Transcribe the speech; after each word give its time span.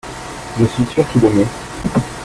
je 0.57 0.65
suis 0.65 0.83
sûr 0.87 1.07
qu'il 1.11 1.23
aimait. 1.25 1.45